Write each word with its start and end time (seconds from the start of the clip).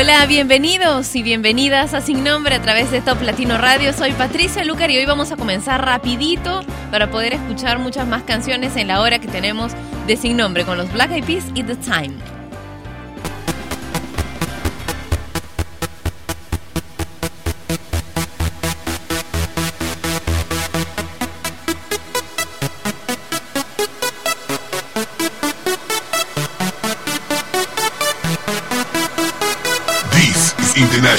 Hola, 0.00 0.24
bienvenidos 0.24 1.14
y 1.14 1.22
bienvenidas 1.22 1.92
a 1.92 2.00
Sin 2.00 2.24
Nombre 2.24 2.54
a 2.54 2.62
través 2.62 2.90
de 2.90 3.02
Top 3.02 3.20
Latino 3.20 3.58
Radio. 3.58 3.92
Soy 3.92 4.12
Patricia 4.12 4.64
Lucar 4.64 4.90
y 4.90 4.96
hoy 4.96 5.04
vamos 5.04 5.30
a 5.30 5.36
comenzar 5.36 5.84
rapidito 5.84 6.62
para 6.90 7.10
poder 7.10 7.34
escuchar 7.34 7.78
muchas 7.78 8.06
más 8.06 8.22
canciones 8.22 8.76
en 8.76 8.88
la 8.88 9.02
hora 9.02 9.18
que 9.18 9.28
tenemos 9.28 9.72
de 10.06 10.16
Sin 10.16 10.38
Nombre 10.38 10.64
con 10.64 10.78
los 10.78 10.90
Black 10.90 11.10
Eyed 11.10 11.24
Peas 11.26 11.44
y 11.54 11.64
The 11.64 11.76
Time. 11.76 12.39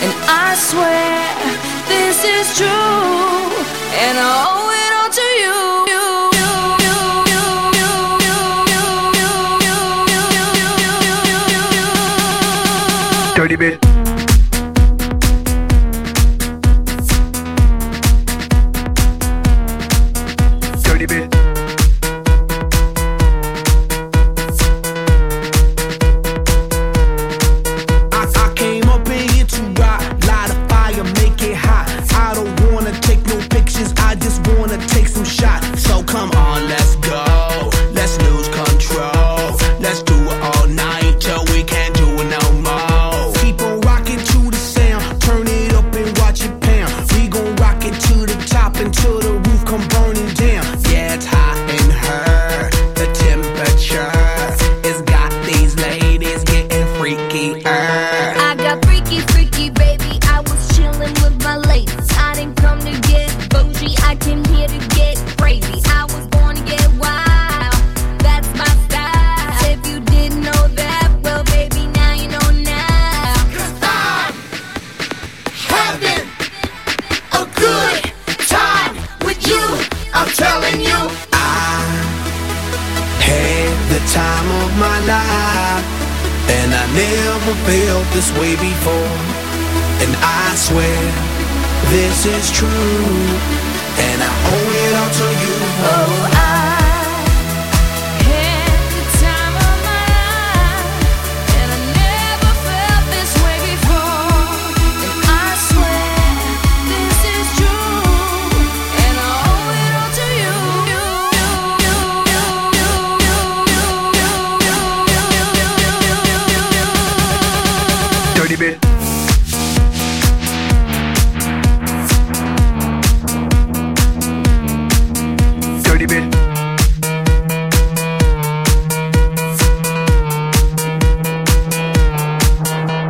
And 0.00 0.14
I 0.28 0.54
swear 0.54 1.18
this 1.88 2.22
is 2.24 2.56
true, 2.56 2.68
and 4.04 4.16
I 4.16 4.30
owe 4.46 4.70
it 4.84 4.92
all 4.98 5.10
to 5.20 5.28
you. 5.42 6.07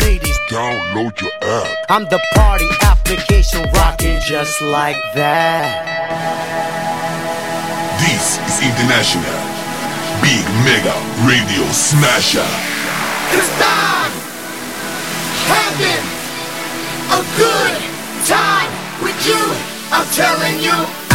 Ladies, 0.00 0.38
Download 0.50 1.20
your 1.20 1.32
app. 1.42 1.76
I'm 1.88 2.04
the 2.04 2.20
party 2.34 2.68
application 2.82 3.62
rocking 3.72 4.18
just 4.20 4.60
like 4.60 4.96
that. 5.14 5.66
This 8.02 8.38
is 8.46 8.62
International 8.62 9.40
Big 10.22 10.44
Mega 10.62 10.96
Radio 11.26 11.64
Smasher. 11.72 12.50
Cause 13.32 13.50
I'm 13.58 14.12
having 15.50 16.04
a 17.10 17.22
good 17.40 17.74
time 18.26 18.70
with 19.02 19.18
you. 19.26 19.42
I'm 19.90 20.06
telling 20.14 20.62
you. 20.62 21.05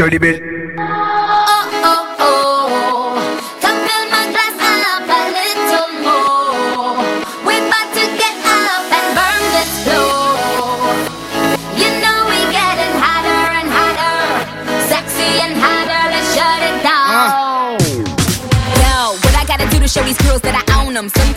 seu 0.00 0.08
libertador. 0.08 1.49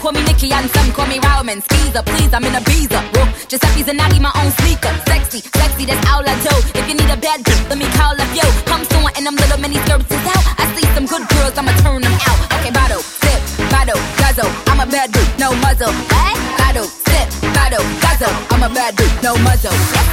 Call 0.04 0.12
me 0.12 0.22
Nikki 0.28 0.52
and 0.52 0.68
some 0.76 0.92
call 0.92 1.08
me 1.08 1.18
Roman. 1.24 1.64
Skeezer, 1.64 2.04
please, 2.04 2.34
I'm 2.36 2.44
in 2.44 2.54
a 2.54 2.62
beezer. 2.68 3.00
Whoa, 3.16 3.24
Giuseppe's 3.48 3.88
and 3.88 3.98
Natty, 3.98 4.20
my 4.20 4.36
own 4.36 4.52
sneaker. 4.60 4.92
Sexy, 5.08 5.40
sexy, 5.40 5.86
that's 5.88 6.04
all 6.12 6.20
I 6.20 6.36
do. 6.44 6.52
If 6.76 6.84
you 6.92 6.96
need 7.00 7.08
a 7.08 7.16
bad 7.16 7.40
bitch, 7.40 7.64
let 7.72 7.80
me 7.80 7.88
call 7.96 8.12
up 8.12 8.32
yo. 8.36 8.44
Come 8.68 8.84
soon 8.92 9.08
and 9.16 9.24
them 9.24 9.40
little 9.40 9.60
mini 9.64 9.80
skirts 9.88 10.12
is 10.12 10.28
out. 10.28 10.44
I 10.60 10.68
see 10.76 10.84
some 10.92 11.08
good 11.08 11.24
girls, 11.32 11.56
I'ma 11.56 11.72
turn 11.80 12.04
them 12.04 12.12
out. 12.28 12.40
Okay, 12.60 12.76
bottle, 12.76 13.00
sip, 13.00 13.40
bottle, 13.72 14.02
guzzle. 14.20 14.52
I'm 14.68 14.84
a 14.84 14.88
bad 14.92 15.08
dude, 15.16 15.32
no 15.40 15.56
muzzle. 15.64 15.96
Hey, 16.12 16.36
bottle, 16.60 16.90
sip, 17.08 17.28
bottle, 17.56 17.86
guzzle. 18.04 18.36
I'm 18.52 18.64
a 18.68 18.70
bad 18.76 19.00
dude, 19.00 19.16
no 19.24 19.40
muzzle. 19.40 19.72
Let's 19.72 20.13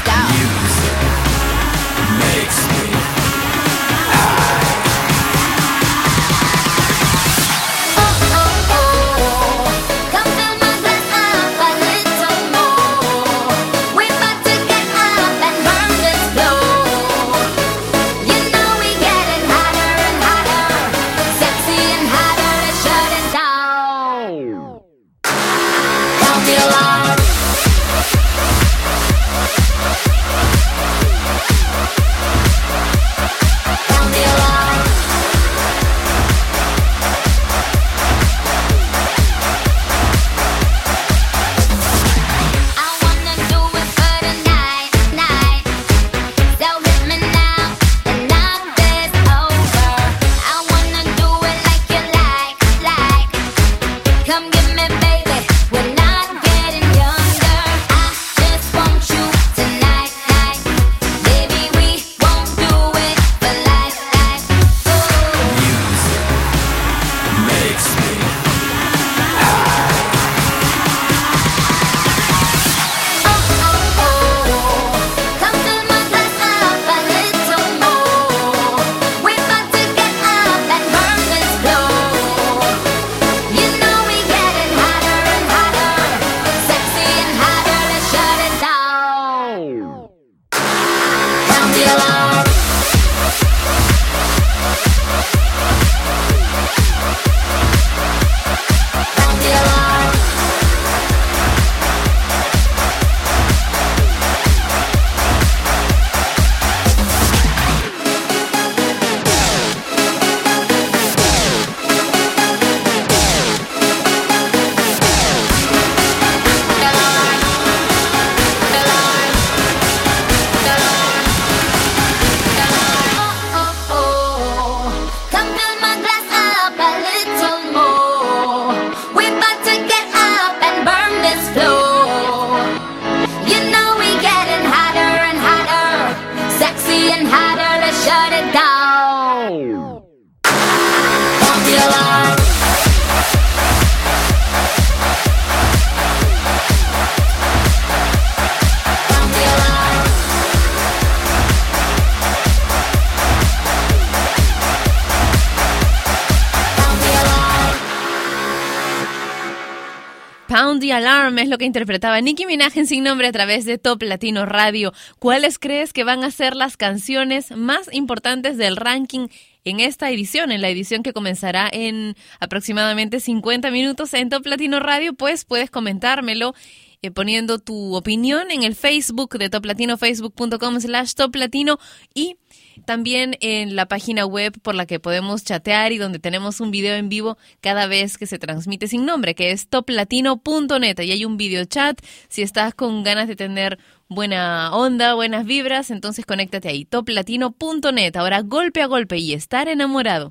que 161.60 161.66
interpretaba 161.66 162.20
Nicki 162.22 162.46
Minaj 162.46 162.78
en 162.78 162.86
Sin 162.86 163.04
Nombre 163.04 163.28
a 163.28 163.32
través 163.32 163.66
de 163.66 163.76
Top 163.76 164.02
Latino 164.02 164.46
Radio. 164.46 164.94
¿Cuáles 165.18 165.58
crees 165.58 165.92
que 165.92 166.04
van 166.04 166.24
a 166.24 166.30
ser 166.30 166.56
las 166.56 166.78
canciones 166.78 167.50
más 167.54 167.92
importantes 167.92 168.56
del 168.56 168.76
ranking 168.76 169.28
en 169.64 169.78
esta 169.78 170.10
edición, 170.10 170.52
en 170.52 170.62
la 170.62 170.70
edición 170.70 171.02
que 171.02 171.12
comenzará 171.12 171.68
en 171.70 172.16
aproximadamente 172.40 173.20
50 173.20 173.70
minutos 173.70 174.14
en 174.14 174.30
Top 174.30 174.46
Latino 174.46 174.80
Radio? 174.80 175.12
Pues 175.12 175.44
puedes 175.44 175.70
comentármelo 175.70 176.54
eh, 177.02 177.10
poniendo 177.10 177.58
tu 177.58 177.94
opinión 177.94 178.50
en 178.50 178.62
el 178.62 178.74
Facebook 178.74 179.38
de 179.38 179.48
Top 179.48 179.64
Latino, 179.64 179.96
facebook.com 179.96 180.80
slash 180.80 181.14
Top 181.14 181.34
Latino 181.34 181.78
y 182.14 182.36
también 182.84 183.36
en 183.40 183.76
la 183.76 183.86
página 183.86 184.26
web 184.26 184.60
por 184.60 184.74
la 184.74 184.86
que 184.86 185.00
podemos 185.00 185.44
chatear 185.44 185.92
y 185.92 185.98
donde 185.98 186.18
tenemos 186.18 186.60
un 186.60 186.70
video 186.70 186.94
en 186.94 187.08
vivo 187.08 187.38
cada 187.60 187.86
vez 187.86 188.18
que 188.18 188.26
se 188.26 188.38
transmite 188.38 188.88
sin 188.88 189.06
nombre, 189.06 189.34
que 189.34 189.50
es 189.50 189.68
toplatino.net. 189.68 191.00
Y 191.00 191.12
hay 191.12 191.24
un 191.24 191.36
video 191.36 191.64
chat. 191.64 192.00
Si 192.28 192.42
estás 192.42 192.74
con 192.74 193.02
ganas 193.02 193.28
de 193.28 193.36
tener 193.36 193.78
buena 194.08 194.74
onda, 194.74 195.14
buenas 195.14 195.46
vibras, 195.46 195.90
entonces 195.90 196.26
conéctate 196.26 196.68
ahí, 196.68 196.84
toplatino.net. 196.84 198.16
Ahora 198.16 198.42
golpe 198.42 198.82
a 198.82 198.86
golpe 198.86 199.18
y 199.18 199.32
estar 199.32 199.68
enamorado. 199.68 200.30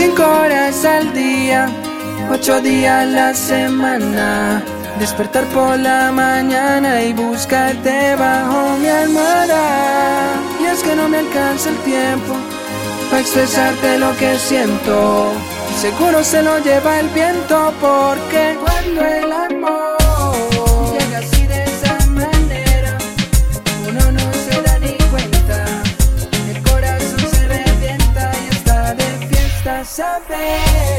25 0.00 0.22
horas 0.22 0.84
al 0.86 1.12
día, 1.12 1.68
8 2.30 2.62
días 2.62 3.02
a 3.02 3.04
la 3.04 3.34
semana. 3.34 4.64
Despertar 4.98 5.44
por 5.48 5.78
la 5.78 6.10
mañana 6.10 7.02
y 7.02 7.12
buscarte 7.12 8.16
bajo 8.16 8.78
mi 8.78 8.88
almohada. 8.88 10.40
Y 10.58 10.64
es 10.64 10.82
que 10.82 10.96
no 10.96 11.06
me 11.06 11.18
alcanza 11.18 11.68
el 11.68 11.76
tiempo 11.80 12.34
para 13.10 13.20
expresarte 13.20 13.98
lo 13.98 14.16
que 14.16 14.38
siento. 14.38 15.32
Seguro 15.78 16.24
se 16.24 16.42
lo 16.42 16.58
lleva 16.60 17.00
el 17.00 17.08
viento 17.08 17.70
porque 17.78 18.56
cuando 18.58 19.04
el 19.04 19.30
amor 19.30 19.89
surface 29.90 30.89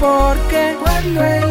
porque 0.00 0.76
cuando 0.82 1.24
el 1.24 1.45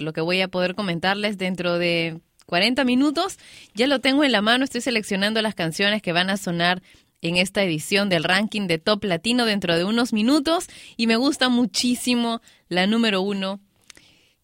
lo 0.00 0.12
que 0.12 0.20
voy 0.20 0.40
a 0.40 0.48
poder 0.48 0.74
comentarles 0.74 1.38
dentro 1.38 1.78
de 1.78 2.20
40 2.46 2.84
minutos. 2.84 3.38
Ya 3.74 3.86
lo 3.86 4.00
tengo 4.00 4.24
en 4.24 4.32
la 4.32 4.42
mano, 4.42 4.64
estoy 4.64 4.80
seleccionando 4.80 5.40
las 5.42 5.54
canciones 5.54 6.02
que 6.02 6.12
van 6.12 6.30
a 6.30 6.36
sonar 6.36 6.82
en 7.22 7.36
esta 7.36 7.62
edición 7.62 8.08
del 8.08 8.24
ranking 8.24 8.66
de 8.66 8.78
Top 8.78 9.04
Latino 9.04 9.44
dentro 9.44 9.76
de 9.76 9.84
unos 9.84 10.12
minutos 10.12 10.68
y 10.96 11.06
me 11.06 11.16
gusta 11.16 11.48
muchísimo 11.48 12.40
la 12.68 12.86
número 12.86 13.20
uno 13.20 13.60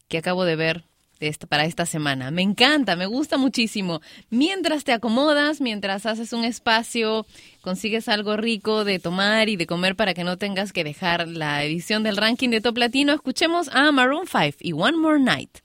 que 0.08 0.18
acabo 0.18 0.44
de 0.44 0.56
ver 0.56 0.84
esta, 1.20 1.46
para 1.46 1.64
esta 1.64 1.86
semana. 1.86 2.30
Me 2.30 2.42
encanta, 2.42 2.96
me 2.96 3.06
gusta 3.06 3.36
muchísimo. 3.36 4.00
Mientras 4.30 4.84
te 4.84 4.92
acomodas, 4.92 5.60
mientras 5.60 6.06
haces 6.06 6.32
un 6.32 6.44
espacio, 6.44 7.26
consigues 7.60 8.08
algo 8.08 8.36
rico 8.36 8.84
de 8.84 8.98
tomar 8.98 9.48
y 9.48 9.56
de 9.56 9.66
comer 9.66 9.96
para 9.96 10.14
que 10.14 10.24
no 10.24 10.36
tengas 10.38 10.72
que 10.72 10.84
dejar 10.84 11.28
la 11.28 11.64
edición 11.64 12.02
del 12.02 12.16
ranking 12.16 12.50
de 12.50 12.60
Top 12.60 12.76
Latino, 12.76 13.12
escuchemos 13.12 13.68
a 13.72 13.90
Maroon 13.92 14.26
5 14.26 14.58
y 14.60 14.72
One 14.72 14.96
More 14.98 15.20
Night. 15.20 15.58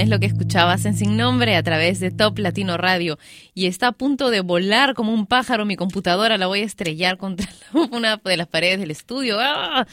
es 0.00 0.08
lo 0.08 0.18
que 0.18 0.26
escuchabas 0.26 0.86
en 0.86 0.96
Sin 0.96 1.16
Nombre 1.18 1.56
a 1.56 1.62
través 1.62 2.00
de 2.00 2.10
Top 2.10 2.38
Latino 2.38 2.78
Radio. 2.78 3.18
Y 3.54 3.66
está 3.66 3.88
a 3.88 3.92
punto 3.92 4.30
de 4.30 4.40
volar 4.40 4.94
como 4.94 5.12
un 5.12 5.26
pájaro. 5.26 5.66
Mi 5.66 5.76
computadora 5.76 6.38
la 6.38 6.46
voy 6.46 6.60
a 6.60 6.64
estrellar 6.64 7.18
contra 7.18 7.46
una 7.92 8.16
de 8.16 8.36
las 8.36 8.48
paredes 8.48 8.80
del 8.80 8.90
estudio. 8.90 9.36
¡Ah! 9.38 9.86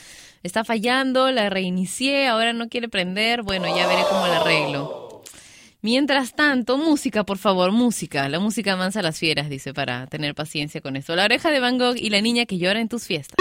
Está 0.43 0.63
fallando, 0.63 1.29
la 1.31 1.49
reinicié, 1.49 2.27
ahora 2.27 2.53
no 2.53 2.69
quiere 2.69 2.87
prender. 2.87 3.43
Bueno, 3.43 3.67
ya 3.67 3.85
veré 3.85 4.03
cómo 4.09 4.27
la 4.27 4.37
arreglo. 4.37 5.23
Mientras 5.81 6.33
tanto, 6.33 6.77
música, 6.77 7.25
por 7.25 7.37
favor, 7.37 7.71
música. 7.71 8.29
La 8.29 8.39
música 8.39 8.77
mansa 8.77 9.01
a 9.01 9.03
las 9.03 9.19
fieras, 9.19 9.49
dice, 9.49 9.73
para 9.73 10.07
tener 10.07 10.35
paciencia 10.35 10.79
con 10.79 10.95
esto. 10.95 11.15
La 11.17 11.25
oreja 11.25 11.51
de 11.51 11.59
Van 11.59 11.77
Gogh 11.77 11.97
y 11.97 12.09
la 12.09 12.21
niña 12.21 12.45
que 12.45 12.57
llora 12.57 12.79
en 12.79 12.87
tus 12.87 13.05
fiestas. 13.05 13.35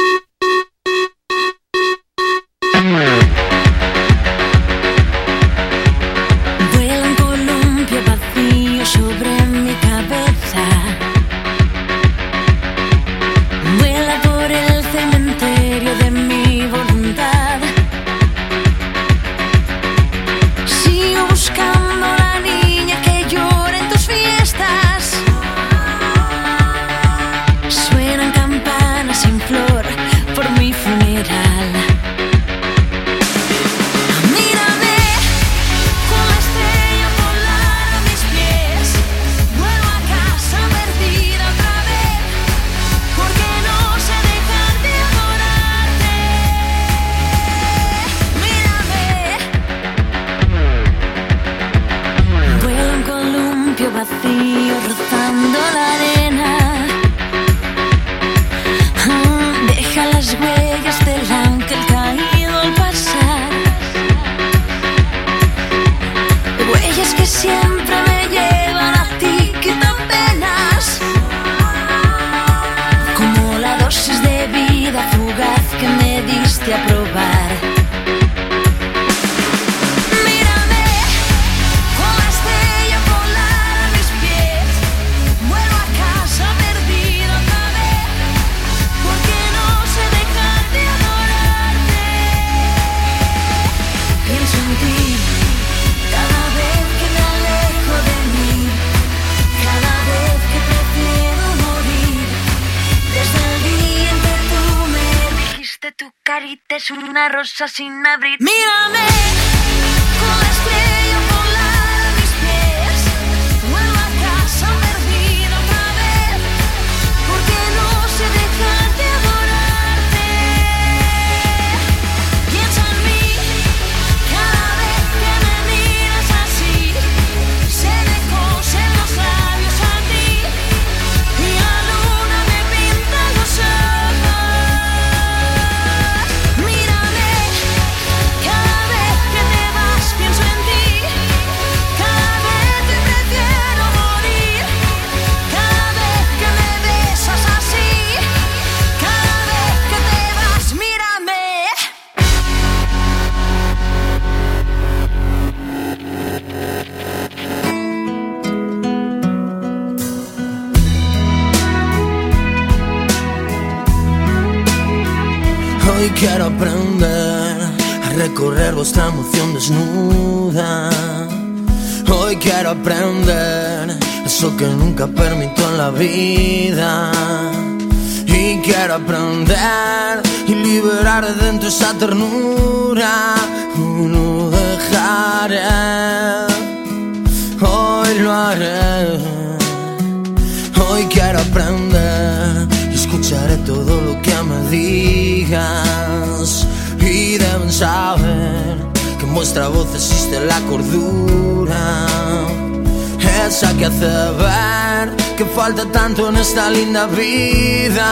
Esta 206.49 206.71
linda 206.71 207.07
vida. 207.07 208.09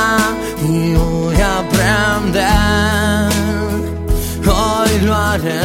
Y 0.68 0.94
voy 0.94 1.37
aprender, 1.61 2.42
hoy 4.61 4.92
lo 5.07 5.14
haré. 5.14 5.61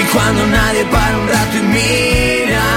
Y 0.00 0.02
cuando 0.12 0.42
nadie 0.46 0.84
para 0.94 1.14
un 1.20 1.28
rato 1.34 1.54
y 1.62 1.64
mira 1.78 2.68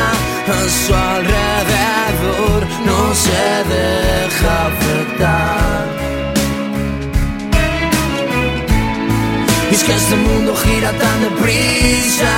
a 0.55 0.59
su 0.81 0.93
alrededor, 1.13 2.59
no 2.89 2.99
se 3.25 3.43
deja 3.75 4.53
afectar. 4.71 5.85
Y 9.71 9.73
es 9.75 9.83
que 9.85 9.93
este 10.01 10.15
mundo 10.27 10.53
gira 10.63 10.91
tan 11.03 11.17
deprisa, 11.27 12.31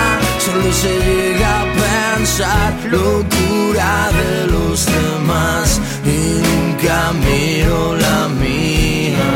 solo 0.45 0.67
se 0.81 0.91
llega 1.05 1.61
a 1.61 1.82
pensar 2.15 2.73
locura 2.91 4.09
de 4.19 4.47
los 4.47 4.85
demás 4.85 5.81
y 6.05 6.17
nunca 6.47 7.11
miro 7.25 7.95
la 7.95 8.27
mía. 8.41 9.29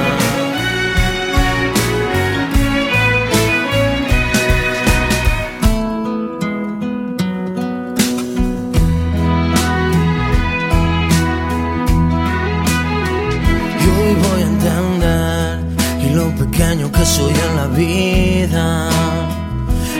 Y 13.81 13.87
hoy 13.97 14.13
voy 14.23 14.41
a 14.41 14.47
entender 14.53 15.59
y 16.05 16.09
lo 16.15 16.27
pequeño 16.35 16.91
que 16.91 17.05
soy 17.05 17.33
en 17.47 17.55
la 17.55 17.67
vida. 17.67 18.89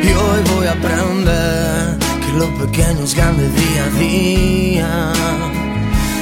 Y 0.04 0.10
hoy 0.10 0.40
voy 0.54 0.68
a 0.68 0.72
aprender 0.74 2.07
lo 2.38 2.47
pequeño 2.63 3.04
es 3.04 3.15
grande 3.15 3.50
día 3.50 3.84
a 3.84 3.89
día. 4.00 5.13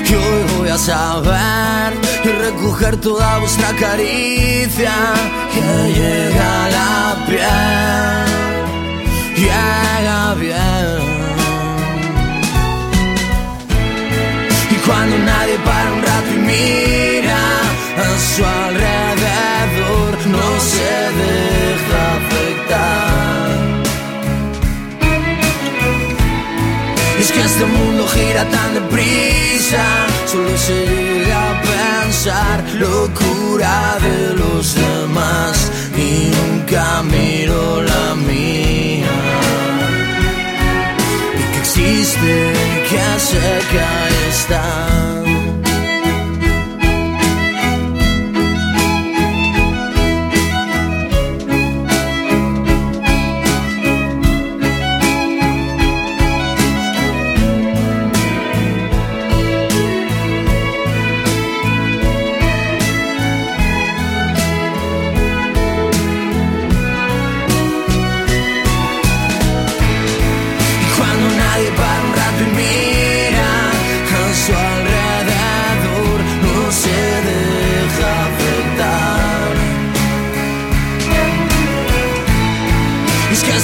Y 0.08 0.14
hoy 0.14 0.44
voy 0.58 0.70
a 0.70 0.78
saber 0.78 1.94
y 2.24 2.30
recoger 2.48 2.98
toda 2.98 3.40
vuestra 3.40 3.70
caricia 3.76 4.94
que 5.54 5.62
llega 6.00 6.66
a 6.66 6.70
la 6.78 7.26
piel, 7.28 8.28
llega 9.36 10.34
bien. 10.36 11.00
Y 14.72 14.76
cuando 14.86 15.18
nadie 15.18 15.58
para 15.66 15.94
un 15.94 16.02
rato 16.02 16.32
y 16.34 16.40
mira 16.52 17.44
a 18.06 18.10
su 18.32 18.44
alrededor, 18.64 20.12
no 20.36 20.48
se 20.72 20.94
deja 21.20 22.02
afectar. 22.20 23.45
Es 27.26 27.32
que 27.32 27.42
este 27.42 27.66
mundo 27.66 28.08
gira 28.08 28.44
tan 28.50 28.74
deprisa, 28.76 29.84
solo 30.28 30.56
se 30.58 30.86
llega 30.86 31.52
a 31.52 31.62
pensar 31.62 32.64
locura 32.76 33.98
de 34.06 34.34
los 34.36 34.76
demás 34.76 35.72
y 35.98 36.30
nunca 36.38 37.02
miro 37.04 37.82
la 37.82 38.16
mía 38.16 39.18
y 41.40 41.44
que 41.52 41.60
existe, 41.60 42.54
que 42.90 43.20
cerca 43.20 43.88
está. 44.30 45.25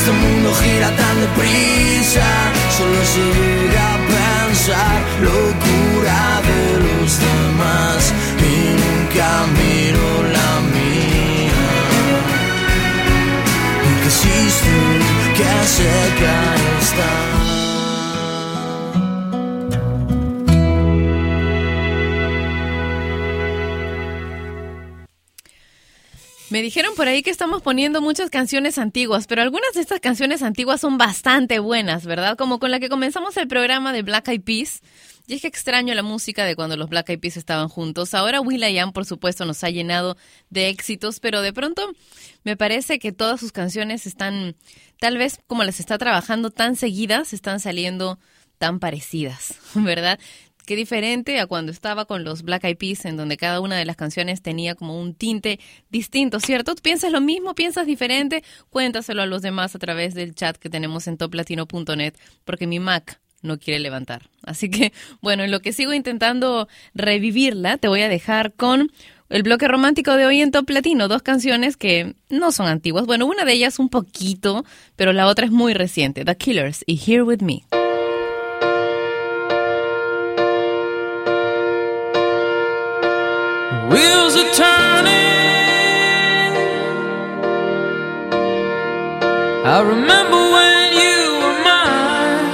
Este 0.02 0.14
mundo 0.14 0.52
gira 0.56 0.90
tan 0.96 1.22
deprisa, 1.22 2.26
solo 2.76 3.06
se 3.06 3.20
llega 3.20 3.94
a 3.94 3.98
pensar 4.16 4.98
locura 5.22 6.42
de 6.50 6.64
los 6.86 7.20
demás 7.20 8.12
y 8.40 8.54
nunca 8.82 9.28
miro 9.60 10.08
la 10.36 10.52
mía. 10.74 11.64
Que 14.02 14.08
existe, 14.08 14.74
que 15.38 15.68
cerca 15.68 16.36
está. 16.82 17.51
Me 26.52 26.62
dijeron 26.62 26.94
por 26.96 27.08
ahí 27.08 27.24
que 27.24 27.30
estamos 27.30 27.62
poniendo 27.62 28.02
muchas 28.02 28.30
canciones 28.30 28.78
antiguas, 28.78 29.26
pero 29.26 29.42
algunas 29.42 29.72
de 29.74 29.80
estas 29.80 30.02
canciones 30.02 30.44
antiguas 30.44 30.82
son 30.82 30.98
bastante 30.98 31.60
buenas, 31.60 32.06
¿verdad? 32.06 32.36
Como 32.36 32.60
con 32.60 32.72
la 32.72 32.82
que 32.82 32.90
comenzamos 32.90 33.38
el 33.38 33.48
programa 33.48 33.94
de 33.94 34.02
Black 34.02 34.28
Eyed 34.28 34.42
Peas. 34.42 34.82
Y 35.28 35.36
es 35.36 35.42
que 35.44 35.48
extraño 35.48 35.94
la 35.94 36.04
música 36.04 36.44
de 36.44 36.58
cuando 36.58 36.76
los 36.76 36.90
Black 36.90 37.08
Eyed 37.08 37.22
Peas 37.22 37.38
estaban 37.38 37.70
juntos. 37.70 38.14
Ahora 38.14 38.42
Will.i.am, 38.42 38.92
por 38.92 39.06
supuesto, 39.06 39.46
nos 39.46 39.64
ha 39.64 39.70
llenado 39.70 40.18
de 40.50 40.68
éxitos, 40.68 41.22
pero 41.22 41.42
de 41.42 41.54
pronto 41.54 41.90
me 42.44 42.58
parece 42.58 43.00
que 43.00 43.14
todas 43.14 43.40
sus 43.40 43.54
canciones 43.54 44.06
están, 44.06 44.58
tal 45.00 45.18
vez 45.18 45.40
como 45.48 45.64
las 45.64 45.80
está 45.80 45.98
trabajando 45.98 46.50
tan 46.50 46.76
seguidas, 46.76 47.32
están 47.32 47.62
saliendo 47.62 48.20
tan 48.58 48.82
parecidas, 48.82 49.56
¿verdad? 49.74 50.20
Qué 50.66 50.76
diferente 50.76 51.40
a 51.40 51.48
cuando 51.48 51.72
estaba 51.72 52.06
con 52.06 52.24
los 52.24 52.44
Black 52.44 52.64
Eyed 52.66 52.78
Peas, 52.78 53.06
en 53.06 53.18
donde 53.18 53.38
cada 53.38 53.60
una 53.60 53.78
de 53.78 53.86
las 53.86 53.96
canciones 53.96 54.42
tenía 54.42 54.76
como 54.76 55.00
un 55.00 55.14
tinte 55.16 55.60
distinto, 55.90 56.40
¿cierto? 56.40 56.76
¿Tú 56.76 56.82
piensas 56.82 57.12
lo 57.12 57.22
mismo? 57.22 57.56
¿Piensas 57.56 57.88
diferente? 57.88 58.44
Cuéntaselo 58.70 59.22
a 59.22 59.26
los 59.26 59.42
demás 59.42 59.76
a 59.76 59.80
través 59.80 60.14
del 60.14 60.36
chat 60.36 60.58
que 60.58 60.70
tenemos 60.70 61.08
en 61.08 61.18
toplatino.net, 61.18 62.14
porque 62.46 62.68
mi 62.68 62.80
Mac 62.80 63.20
no 63.42 63.58
quiere 63.58 63.80
levantar. 63.80 64.30
Así 64.44 64.70
que, 64.70 64.94
bueno, 65.22 65.44
en 65.44 65.52
lo 65.52 65.62
que 65.62 65.74
sigo 65.74 65.94
intentando 65.94 66.68
revivirla, 66.94 67.78
te 67.78 67.88
voy 67.88 68.02
a 68.02 68.10
dejar 68.10 68.54
con 68.54 68.92
el 69.30 69.44
bloque 69.44 69.68
romántico 69.68 70.16
de 70.16 70.26
hoy 70.26 70.42
en 70.42 70.52
Top 70.52 70.70
Latino, 70.70 71.08
dos 71.08 71.22
canciones 71.22 71.78
que 71.78 72.16
no 72.30 72.52
son 72.52 72.68
antiguas. 72.68 73.06
Bueno, 73.06 73.26
una 73.26 73.46
de 73.46 73.54
ellas 73.54 73.80
un 73.80 73.90
poquito, 73.90 74.66
pero 74.96 75.14
la 75.14 75.28
otra 75.28 75.46
es 75.46 75.52
muy 75.52 75.74
reciente, 75.74 76.26
The 76.26 76.36
Killers 76.36 76.84
y 76.86 77.00
Here 77.04 77.24
With 77.24 77.42
Me. 77.42 77.81
Wheels 83.92 84.36
are 84.38 84.52
turning. 84.54 85.32
I 89.66 89.82
remember 89.94 90.40
when 90.56 90.94
you 91.04 91.20
were 91.42 91.58
mine. 91.70 92.50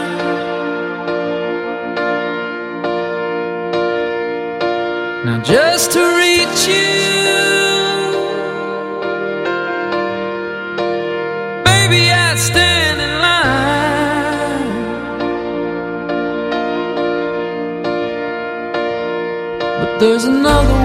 Now 5.26 5.38
just 5.44 5.92
to 5.92 6.02
reach 6.24 6.62
you, 6.74 6.98
baby, 11.70 12.02
I'd 12.26 12.40
stand 12.50 12.98
in 13.06 13.14
line. 13.28 14.72
But 19.80 19.92
there's 20.00 20.26
another 20.26 20.77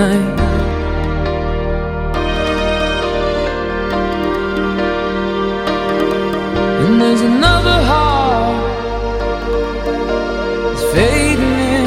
tonight. 0.00 0.40
And 6.82 7.00
there's 7.00 7.20
another 7.20 7.78
heart 7.90 8.62
that's 10.64 10.84
fading 10.94 11.58
in 11.76 11.86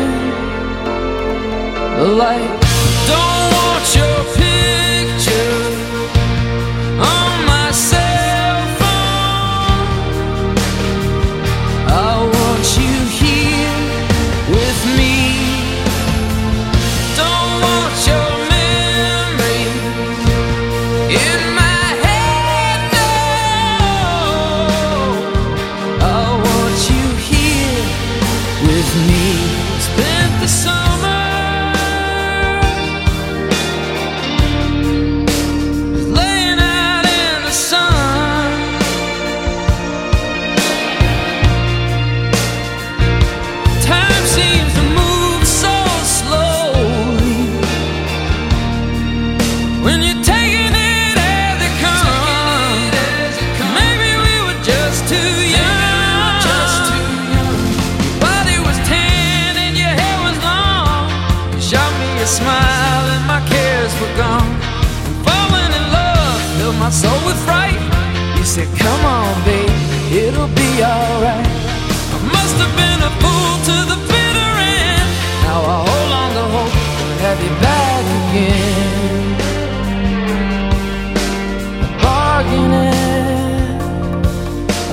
the 1.97 2.07
light. 2.23 2.62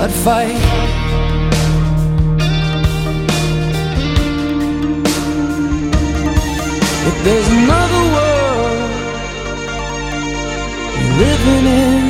I'd 0.02 0.10
fight. 0.10 0.56
But 7.04 7.16
there's 7.24 7.48
another 7.48 8.02
world 8.14 8.90
you're 10.96 11.16
living 11.24 11.66
in 11.84 12.04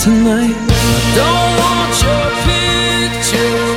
tonight. 0.00 0.58
I 0.58 0.98
don't 1.14 1.52
want 1.62 1.94
your 2.02 2.26
picture. 2.42 3.73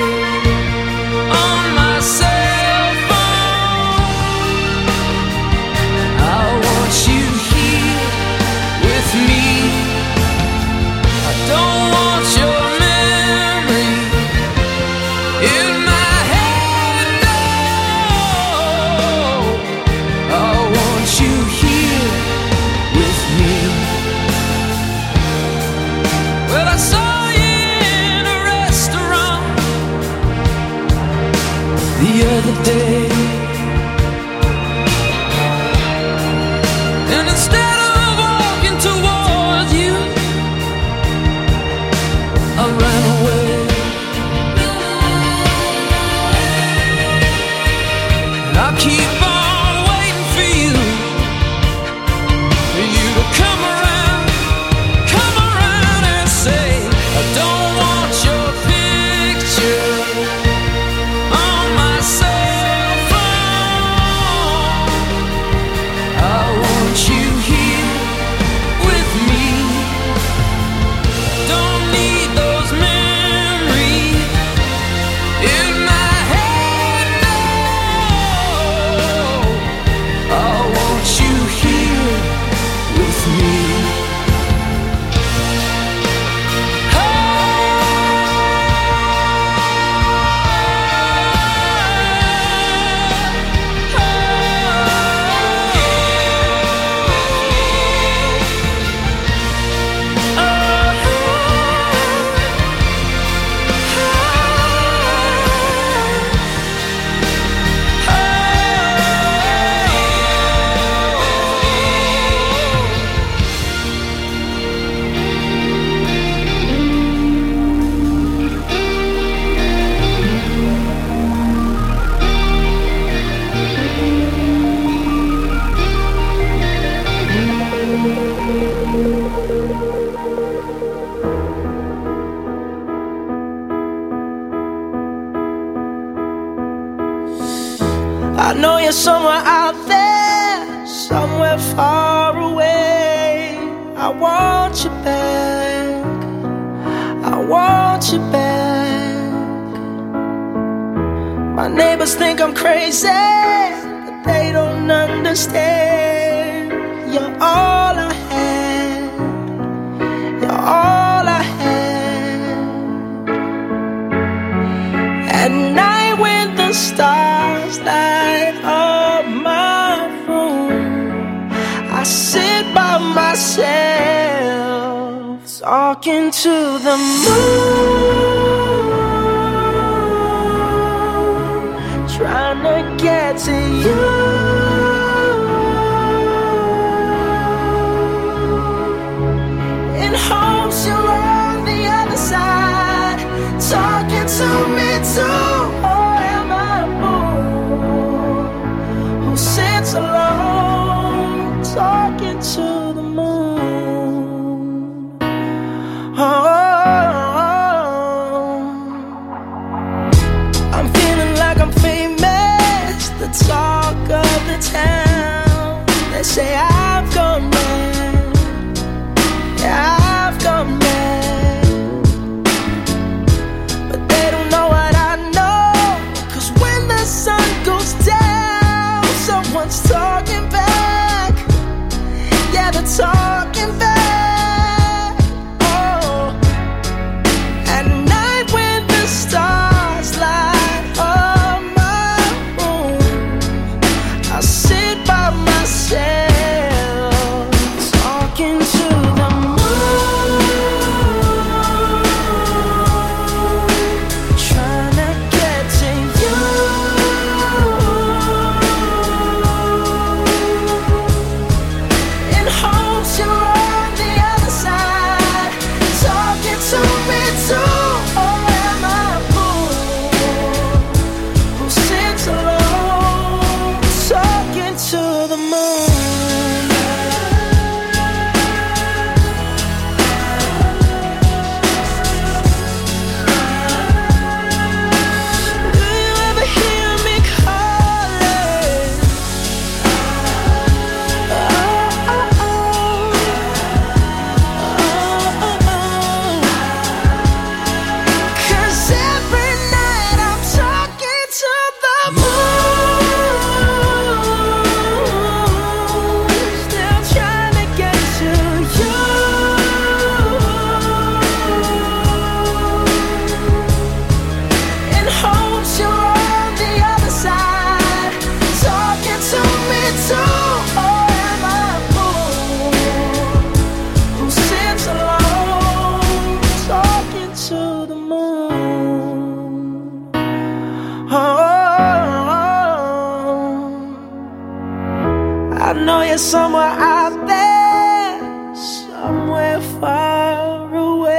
Somewhere 336.17 336.73
out 336.79 337.27
there, 337.27 338.19
somewhere 338.55 339.61
far 339.79 340.73
away. 340.75 341.13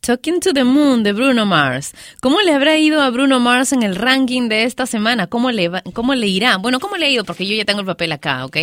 Talking 0.00 0.40
to 0.40 0.52
the 0.52 0.64
Moon 0.64 1.04
de 1.04 1.12
Bruno 1.12 1.46
Mars. 1.46 1.94
¿Cómo 2.20 2.40
le 2.42 2.52
habrá 2.52 2.78
ido 2.78 3.00
a 3.00 3.10
Bruno 3.10 3.38
Mars 3.38 3.72
en 3.72 3.84
el 3.84 3.94
ranking 3.94 4.48
de 4.48 4.64
esta 4.64 4.86
semana? 4.86 5.28
¿Cómo 5.28 5.52
le, 5.52 5.68
va- 5.68 5.82
cómo 5.94 6.14
le 6.16 6.26
irá? 6.26 6.56
Bueno, 6.58 6.80
¿cómo 6.80 6.96
le 6.96 7.06
ha 7.06 7.10
ido? 7.10 7.24
Porque 7.24 7.46
yo 7.46 7.54
ya 7.54 7.64
tengo 7.64 7.80
el 7.80 7.86
papel 7.86 8.10
acá, 8.12 8.44
¿ok? 8.44 8.56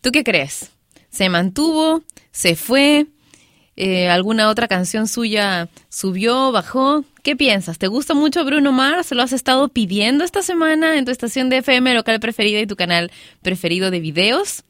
¿Tú 0.00 0.10
qué 0.10 0.24
crees? 0.24 0.70
¿Se 1.10 1.28
mantuvo? 1.28 2.02
¿Se 2.32 2.56
fue? 2.56 3.06
Eh, 3.76 4.08
¿Alguna 4.08 4.48
otra 4.48 4.68
canción 4.68 5.06
suya 5.06 5.68
subió, 5.90 6.50
bajó? 6.50 7.04
¿Qué 7.22 7.36
piensas? 7.36 7.78
¿Te 7.78 7.86
gusta 7.86 8.14
mucho 8.14 8.44
Bruno 8.44 8.72
Mars? 8.72 9.10
¿Lo 9.12 9.22
has 9.22 9.32
estado 9.32 9.68
pidiendo 9.68 10.24
esta 10.24 10.42
semana 10.42 10.96
en 10.96 11.04
tu 11.04 11.10
estación 11.10 11.50
de 11.50 11.58
FM 11.58 11.92
local 11.94 12.18
preferida 12.18 12.60
y 12.60 12.66
tu 12.66 12.76
canal 12.76 13.10
preferido 13.42 13.90
de 13.90 14.00
videos? 14.00 14.64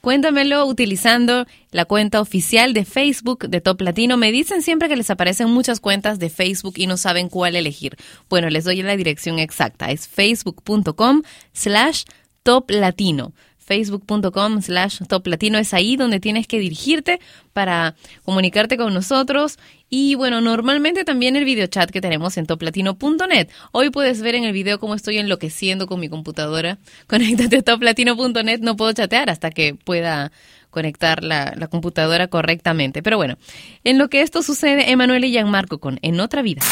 Cuéntamelo 0.00 0.66
utilizando 0.66 1.46
la 1.70 1.84
cuenta 1.84 2.20
oficial 2.20 2.74
de 2.74 2.84
Facebook 2.84 3.48
de 3.48 3.60
Top 3.60 3.80
Latino. 3.80 4.16
Me 4.16 4.32
dicen 4.32 4.62
siempre 4.62 4.88
que 4.88 4.96
les 4.96 5.10
aparecen 5.10 5.48
muchas 5.48 5.78
cuentas 5.78 6.18
de 6.18 6.28
Facebook 6.28 6.74
y 6.76 6.88
no 6.88 6.96
saben 6.96 7.28
cuál 7.28 7.54
elegir. 7.54 7.96
Bueno, 8.28 8.50
les 8.50 8.64
doy 8.64 8.82
la 8.82 8.96
dirección 8.96 9.38
exacta. 9.38 9.90
Es 9.90 10.08
facebook.com 10.08 11.22
slash 11.52 12.02
Top 12.42 12.70
Latino. 12.70 13.32
Facebook.com 13.64 14.60
slash 14.60 15.00
Top 15.08 15.26
Latino 15.26 15.58
es 15.58 15.72
ahí 15.74 15.96
donde 15.96 16.20
tienes 16.20 16.46
que 16.46 16.58
dirigirte 16.58 17.20
para 17.52 17.94
comunicarte 18.24 18.76
con 18.76 18.92
nosotros. 18.92 19.58
Y 19.88 20.14
bueno, 20.14 20.40
normalmente 20.40 21.04
también 21.04 21.36
el 21.36 21.44
videochat 21.44 21.90
que 21.90 22.00
tenemos 22.00 22.36
en 22.36 22.46
toplatino.net. 22.46 23.48
Hoy 23.72 23.90
puedes 23.90 24.22
ver 24.22 24.34
en 24.34 24.44
el 24.44 24.52
video 24.52 24.78
cómo 24.78 24.94
estoy 24.94 25.18
enloqueciendo 25.18 25.86
con 25.86 26.00
mi 26.00 26.08
computadora. 26.08 26.78
Conéctate 27.06 27.58
a 27.58 27.62
toplatino.net. 27.62 28.60
No 28.60 28.76
puedo 28.76 28.92
chatear 28.92 29.30
hasta 29.30 29.50
que 29.50 29.74
pueda 29.74 30.32
conectar 30.70 31.22
la, 31.22 31.52
la 31.56 31.68
computadora 31.68 32.28
correctamente. 32.28 33.02
Pero 33.02 33.18
bueno, 33.18 33.36
en 33.84 33.98
lo 33.98 34.08
que 34.08 34.22
esto 34.22 34.42
sucede, 34.42 34.90
Emanuel 34.90 35.24
y 35.24 35.30
Gianmarco 35.30 35.78
con 35.78 35.98
En 36.02 36.18
Otra 36.20 36.40
Vida. 36.40 36.62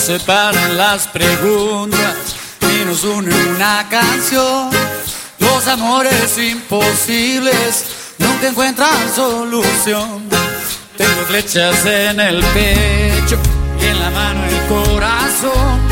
Separan 0.00 0.78
las 0.78 1.06
preguntas 1.08 2.34
y 2.62 2.84
nos 2.86 3.04
une 3.04 3.34
una 3.54 3.86
canción. 3.90 4.70
Los 5.38 5.68
amores 5.68 6.38
imposibles 6.38 7.84
nunca 8.18 8.48
encuentran 8.48 9.14
solución. 9.14 10.22
Tengo 10.96 11.22
flechas 11.28 11.84
en 11.84 12.18
el 12.18 12.42
pecho 12.42 13.38
y 13.78 13.84
en 13.84 14.00
la 14.00 14.10
mano 14.10 14.42
el 14.46 14.66
corazón. 14.66 15.89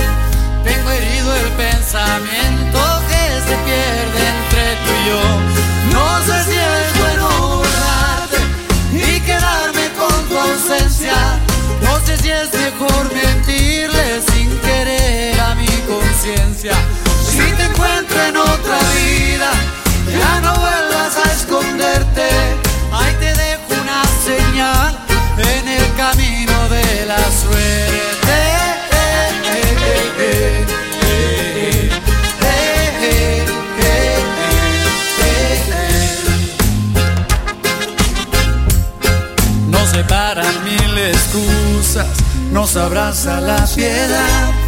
Si 16.29 17.39
te 17.39 17.65
encuentro 17.65 18.23
en 18.23 18.37
otra 18.37 18.79
vida, 18.93 19.51
ya 20.13 20.41
no 20.43 20.55
vuelvas 20.59 21.17
a 21.17 21.33
esconderte. 21.33 22.29
Ahí 22.93 23.15
te 23.19 23.33
dejo 23.33 23.81
una 23.81 24.03
señal 24.27 24.99
en 25.39 25.69
el 25.69 25.95
camino 25.97 26.69
de 26.69 27.07
la 27.07 27.17
suerte. 27.17 28.09
Nos 39.71 39.89
separan 39.89 40.65
mil 40.65 40.99
excusas, 40.99 42.07
nos 42.53 42.77
abraza 42.77 43.41
la 43.41 43.65
piedad. 43.75 44.68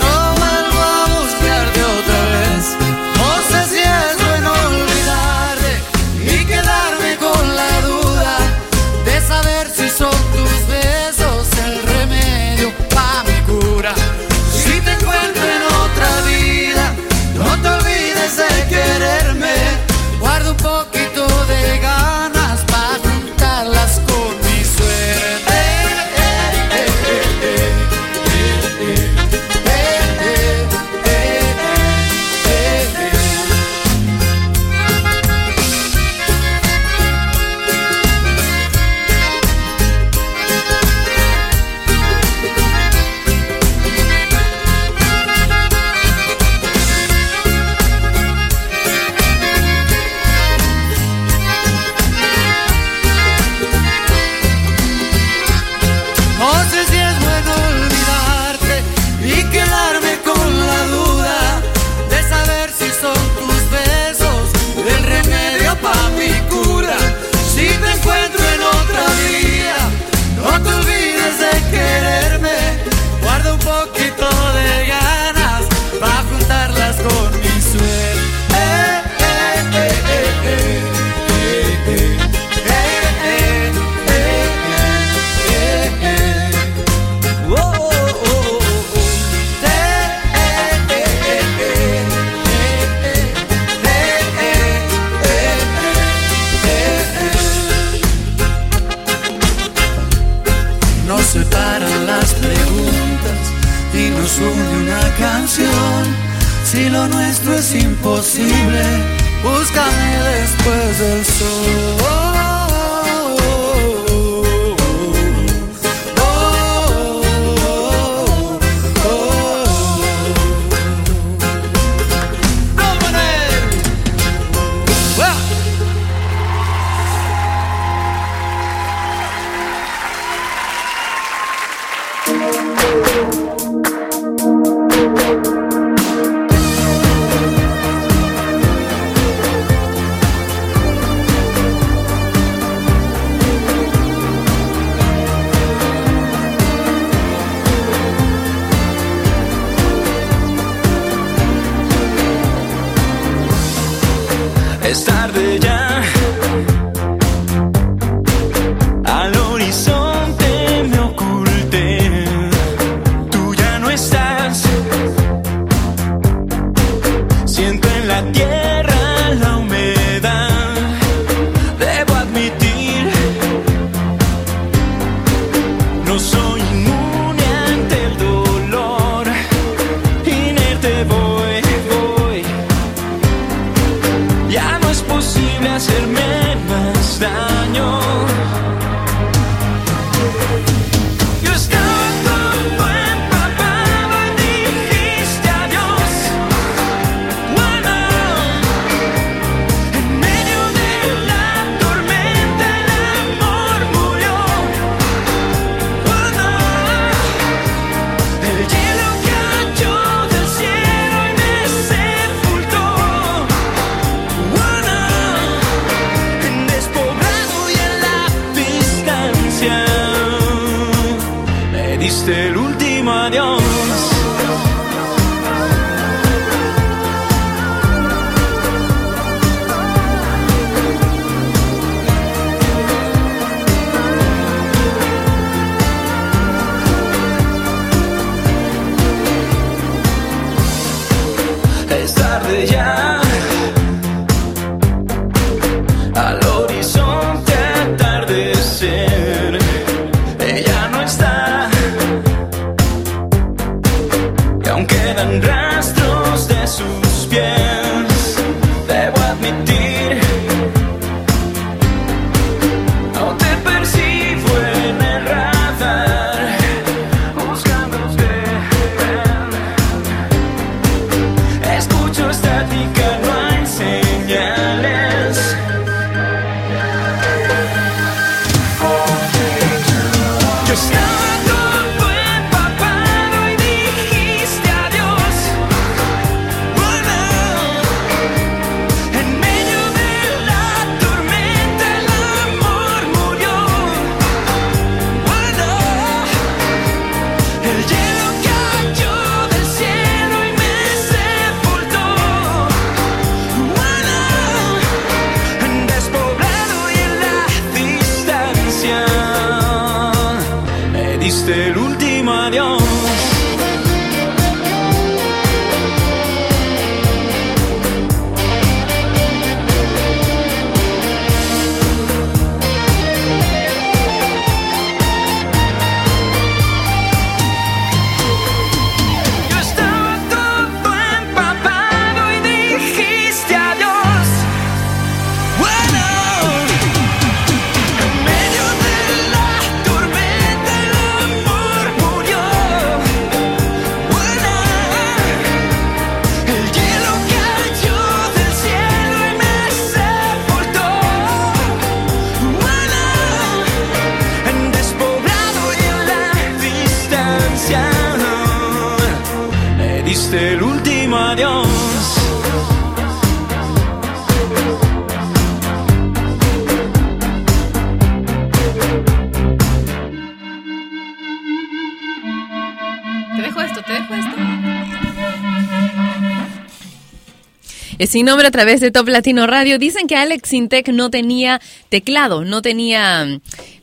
sin 378.11 378.25
nombre 378.25 378.45
a 378.45 378.51
través 378.51 378.81
de 378.81 378.91
Top 378.91 379.07
Latino 379.07 379.47
Radio. 379.47 379.79
Dicen 379.79 380.05
que 380.05 380.17
Alex 380.17 380.49
Sintec 380.49 380.89
no 380.89 381.09
tenía 381.09 381.61
teclado, 381.87 382.43
no 382.43 382.61
tenía 382.61 383.23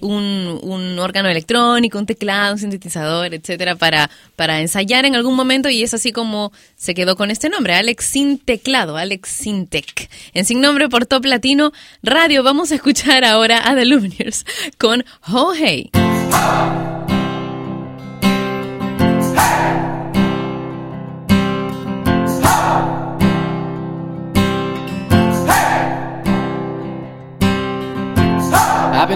mm, 0.01 0.59
un, 0.63 0.99
órgano 0.99 1.31
electrónico, 1.31 1.99
un 1.99 2.05
teclado, 2.05 2.53
un 2.53 2.59
sintetizador, 2.59 3.33
etcétera, 3.33 3.77
para, 3.77 4.11
para 4.37 4.61
ensayar 4.61 5.07
en 5.07 5.17
algún 5.17 5.35
momento 5.35 5.71
y 5.71 5.83
es 5.83 5.95
así 5.95 6.13
como 6.13 6.53
se 6.77 6.93
quedó 6.93 7.17
con 7.17 7.31
este 7.31 7.49
nombre, 7.49 7.73
Alex 7.73 8.05
Sin 8.05 8.39
Teclado, 8.39 8.99
Alex 8.99 9.31
Sintec. 9.31 10.11
En 10.35 10.45
sin 10.45 10.61
nombre 10.61 10.91
por 10.91 11.07
Top 11.07 11.25
Latino 11.25 11.73
Radio 12.03 12.43
vamos 12.43 12.71
a 12.71 12.75
escuchar 12.75 13.25
ahora 13.25 13.67
a 13.67 13.75
The 13.75 13.87
Lumineers 13.87 14.45
con 14.77 15.07
Ho 15.27 15.55
Hey. 15.55 15.91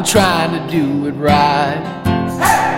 Been 0.03 0.11
trying 0.11 0.50
to 0.50 0.72
do 0.72 1.07
it 1.07 1.12
right. 1.12 1.80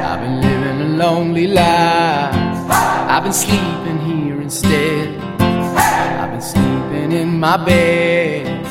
I've 0.04 0.20
been 0.20 0.40
living 0.42 0.80
a 0.80 0.96
lonely 0.96 1.46
life. 1.46 2.34
I've 2.70 3.22
been 3.22 3.32
sleeping 3.32 3.98
here 4.00 4.40
instead. 4.42 5.18
I've 5.40 6.30
been 6.32 6.42
sleeping 6.42 7.12
in 7.12 7.40
my 7.40 7.56
bed. 7.56 8.66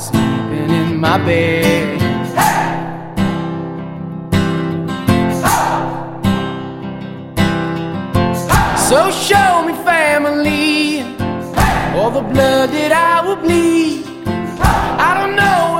Sleeping 0.00 0.70
in 0.70 0.96
my 0.96 1.18
bed. 1.18 2.00
So 8.88 9.10
show 9.10 9.64
me 9.66 9.74
family, 9.84 11.02
all 11.98 12.10
the 12.10 12.22
blood 12.22 12.70
that 12.70 12.92
I 12.92 13.26
will 13.26 13.36
bleed. 13.36 14.06
I 15.08 15.14
don't 15.18 15.36
know 15.36 15.75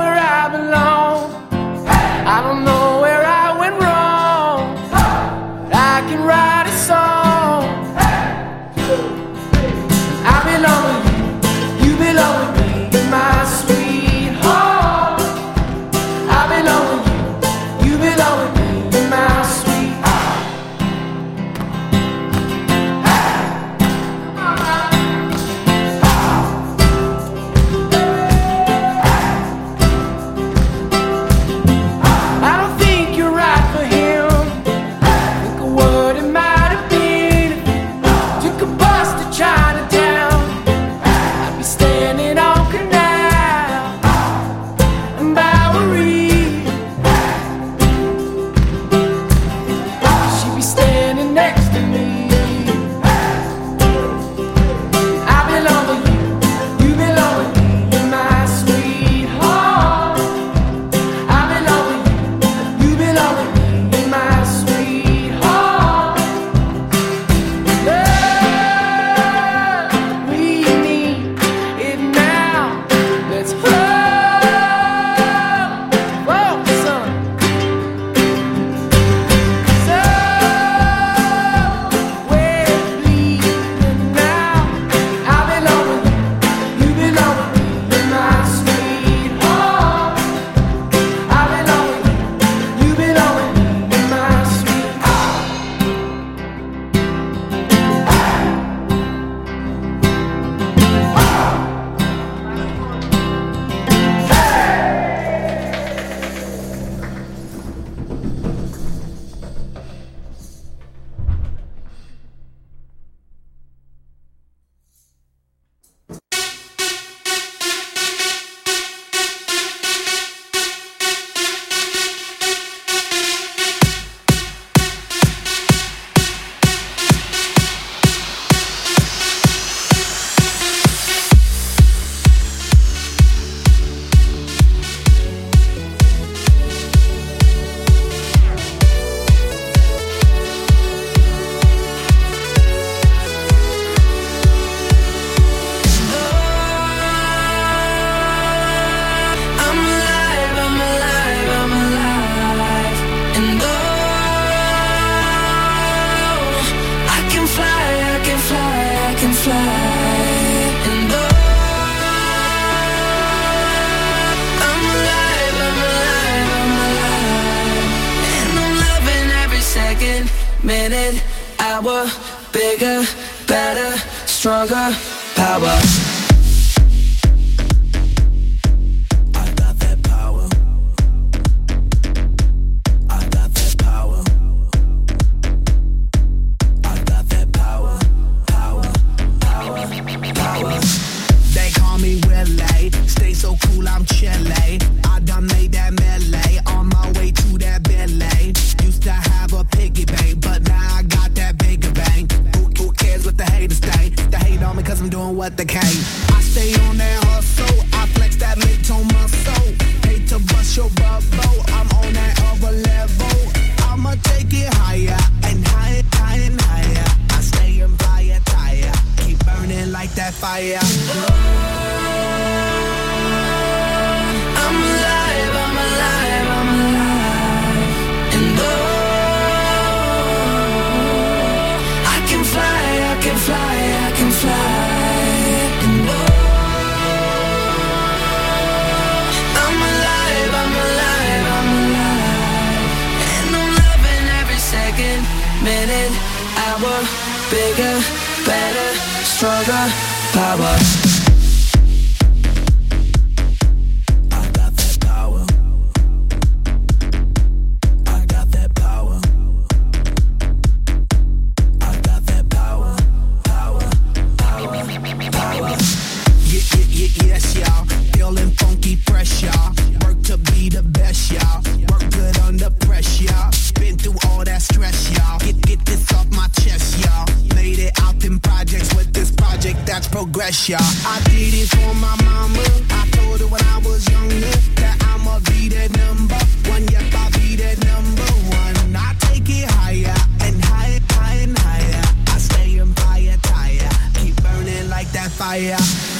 that 295.17 295.31
fire. 295.31 295.77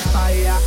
Fire. 0.09 0.57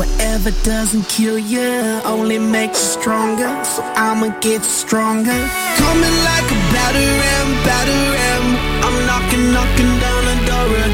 Whatever 0.00 0.50
doesn't 0.64 1.06
kill 1.08 1.38
you 1.38 2.00
only 2.04 2.38
makes 2.38 2.80
you 2.80 2.90
stronger. 2.96 3.50
So 3.64 3.82
I'ma 4.06 4.28
get 4.40 4.62
stronger. 4.64 5.40
Coming 5.82 6.16
like 6.30 6.48
a 6.56 6.58
battering, 6.72 7.50
battering. 7.68 8.46
I'm 8.84 8.96
knocking, 9.08 9.46
knocking 9.52 9.92
down 10.04 10.22
the 10.30 10.36
door. 10.48 10.89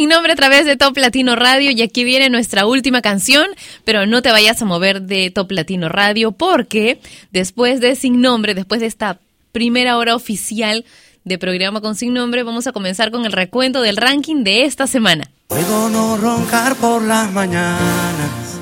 sin 0.00 0.08
nombre 0.08 0.32
a 0.32 0.36
través 0.36 0.64
de 0.64 0.78
Top 0.78 0.96
Latino 0.96 1.36
Radio. 1.36 1.70
Y 1.70 1.82
aquí 1.82 2.04
viene 2.04 2.30
nuestra 2.30 2.64
última 2.64 3.02
canción, 3.02 3.46
pero 3.84 4.06
no 4.06 4.22
te 4.22 4.30
vayas 4.30 4.62
a 4.62 4.64
mover 4.64 5.02
de 5.02 5.30
Top 5.30 5.52
Latino 5.52 5.90
Radio 5.90 6.32
porque 6.32 7.02
después 7.32 7.80
de 7.80 7.94
Sin 7.96 8.22
Nombre, 8.22 8.54
después 8.54 8.80
de 8.80 8.86
esta 8.86 9.18
primera 9.52 9.98
hora 9.98 10.14
oficial 10.16 10.86
de 11.24 11.36
programa 11.36 11.82
con 11.82 11.96
Sin 11.96 12.14
Nombre, 12.14 12.44
vamos 12.44 12.66
a 12.66 12.72
comenzar 12.72 13.10
con 13.10 13.26
el 13.26 13.32
recuento 13.32 13.82
del 13.82 13.98
ranking 13.98 14.42
de 14.42 14.64
esta 14.64 14.86
semana. 14.86 15.30
Puedo 15.48 15.90
no 15.90 16.16
roncar 16.16 16.76
por 16.76 17.02
las 17.02 17.30
mañanas, 17.30 18.58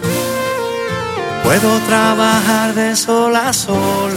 puedo 1.45 1.79
trabajar 1.87 2.75
de 2.75 2.97
sol 2.97 3.37
a 3.37 3.53
sol, 3.53 4.11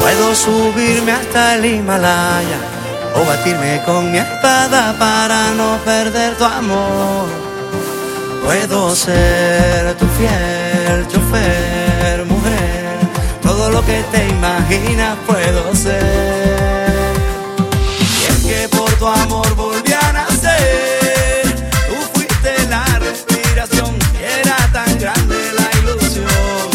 puedo 0.00 0.34
subirme 0.34 1.12
hasta 1.12 1.56
el 1.56 1.66
Himalaya 1.66 2.75
o 3.16 3.24
batirme 3.24 3.82
con 3.84 4.10
mi 4.12 4.18
espada 4.18 4.94
para 4.98 5.50
no 5.54 5.78
perder 5.84 6.36
tu 6.36 6.44
amor. 6.44 7.28
Puedo 8.44 8.94
ser 8.94 9.94
tu 9.96 10.06
fiel 10.16 11.06
chofer, 11.08 12.24
mujer, 12.26 12.98
todo 13.42 13.70
lo 13.70 13.84
que 13.84 14.02
te 14.12 14.28
imaginas 14.28 15.16
puedo 15.26 15.74
ser. 15.74 17.14
Y 18.00 18.24
es 18.30 18.38
que 18.44 18.68
por 18.68 18.90
tu 18.94 19.06
amor 19.06 19.54
volví 19.56 19.92
a 19.92 20.12
nacer, 20.12 21.70
tú 21.88 21.96
fuiste 22.14 22.68
la 22.68 22.84
respiración, 23.00 23.96
era 24.42 24.56
tan 24.72 24.98
grande 24.98 25.36
la 25.58 25.68
ilusión. 25.78 26.66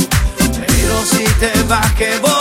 Pero 0.68 1.06
si 1.06 1.24
te 1.40 1.52
vas 1.64 1.92
que 1.94 2.18
voy. 2.20 2.41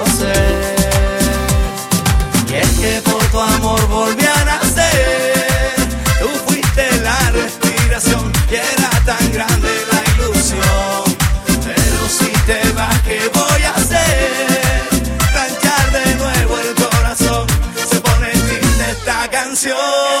esta 19.63 20.20